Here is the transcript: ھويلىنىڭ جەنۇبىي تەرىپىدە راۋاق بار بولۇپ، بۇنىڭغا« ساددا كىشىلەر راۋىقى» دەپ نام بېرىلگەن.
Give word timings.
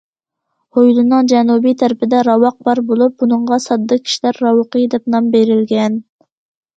ھويلىنىڭ 0.77 1.27
جەنۇبىي 1.31 1.75
تەرىپىدە 1.81 2.21
راۋاق 2.27 2.55
بار 2.69 2.81
بولۇپ، 2.91 3.13
بۇنىڭغا« 3.23 3.59
ساددا 3.67 3.99
كىشىلەر 4.07 4.39
راۋىقى» 4.47 4.83
دەپ 4.95 5.13
نام 5.17 5.29
بېرىلگەن. 5.37 6.01